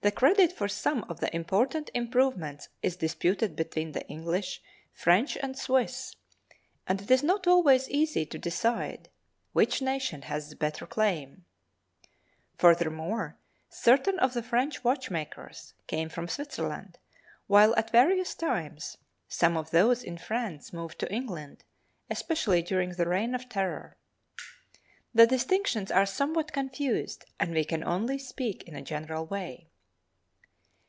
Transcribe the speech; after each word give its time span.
The 0.00 0.12
credit 0.12 0.52
for 0.52 0.68
some 0.68 1.04
of 1.04 1.20
the 1.20 1.34
important 1.36 1.90
improvements 1.92 2.68
is 2.82 2.96
disputed 2.96 3.54
between 3.56 3.92
the 3.92 4.06
English, 4.08 4.62
French 4.92 5.36
and 5.36 5.58
Swiss, 5.58 6.14
and 6.86 7.02
it 7.02 7.10
is 7.10 7.22
not 7.22 7.46
always 7.46 7.90
easy 7.90 8.24
to 8.24 8.38
decide 8.38 9.10
which 9.52 9.82
nation 9.82 10.22
has 10.22 10.48
the 10.48 10.56
better 10.56 10.86
claim. 10.86 11.44
Furthermore, 12.56 13.36
certain 13.68 14.18
of 14.20 14.32
the 14.32 14.42
French 14.42 14.82
watchmakers 14.84 15.74
came 15.86 16.08
from 16.08 16.26
Switzerland 16.28 16.96
while 17.46 17.74
at 17.76 17.90
various 17.90 18.34
times, 18.34 18.96
some 19.26 19.58
of 19.58 19.72
those 19.72 20.02
in 20.02 20.16
France 20.16 20.72
moved 20.72 20.98
to 21.00 21.12
England, 21.12 21.64
especially 22.08 22.62
during 22.62 22.92
the 22.92 23.08
reign 23.08 23.34
of 23.34 23.46
Terror. 23.50 23.98
The 25.12 25.26
distinctions 25.26 25.90
are 25.90 26.06
somewhat 26.06 26.52
confused 26.54 27.26
and 27.38 27.52
we 27.52 27.64
can 27.64 27.84
only 27.84 28.16
speak 28.18 28.62
in 28.62 28.74
a 28.76 28.80
general 28.80 29.26
way. 29.26 29.66